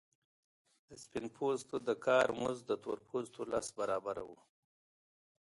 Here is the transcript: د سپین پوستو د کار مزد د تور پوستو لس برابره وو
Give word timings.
د 0.87 0.89
سپین 1.03 1.25
پوستو 1.35 1.75
د 1.87 1.89
کار 2.05 2.27
مزد 2.41 2.65
د 2.69 2.71
تور 2.83 2.99
پوستو 3.07 3.41
لس 3.51 3.67
برابره 3.79 4.23
وو 4.27 4.37